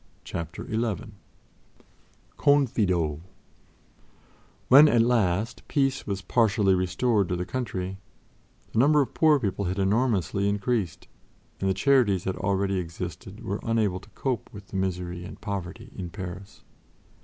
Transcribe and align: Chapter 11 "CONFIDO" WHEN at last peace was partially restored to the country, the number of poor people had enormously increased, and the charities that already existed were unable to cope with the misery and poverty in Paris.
Chapter 0.23 0.65
11 0.65 1.13
"CONFIDO" 2.37 3.21
WHEN 4.67 4.87
at 4.87 5.03
last 5.03 5.67
peace 5.67 6.07
was 6.07 6.23
partially 6.23 6.73
restored 6.73 7.29
to 7.29 7.35
the 7.35 7.45
country, 7.45 7.99
the 8.71 8.79
number 8.79 9.01
of 9.03 9.13
poor 9.13 9.39
people 9.39 9.65
had 9.65 9.77
enormously 9.77 10.49
increased, 10.49 11.07
and 11.59 11.69
the 11.69 11.75
charities 11.75 12.23
that 12.23 12.35
already 12.37 12.79
existed 12.79 13.43
were 13.45 13.59
unable 13.61 13.99
to 13.99 14.09
cope 14.15 14.49
with 14.51 14.69
the 14.69 14.75
misery 14.75 15.23
and 15.23 15.39
poverty 15.39 15.91
in 15.95 16.09
Paris. 16.09 16.63